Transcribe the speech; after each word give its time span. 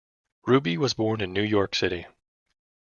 Ruby 0.47 0.79
was 0.79 0.95
born 0.95 1.21
in 1.21 1.31
New 1.31 1.43
York 1.43 1.75
City. 1.75 2.07